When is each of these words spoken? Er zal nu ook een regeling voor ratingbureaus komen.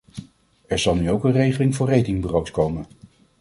Er 0.67 0.79
zal 0.79 0.95
nu 0.95 1.09
ook 1.09 1.23
een 1.23 1.31
regeling 1.31 1.75
voor 1.75 1.87
ratingbureaus 1.89 2.51
komen. 2.51 2.85